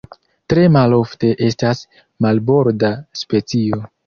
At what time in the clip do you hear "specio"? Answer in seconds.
3.23-3.83